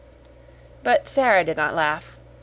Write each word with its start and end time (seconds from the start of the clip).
But 0.81 1.07
Sara 1.07 1.43
did 1.43 1.57
not 1.57 1.75
laugh. 1.75 2.17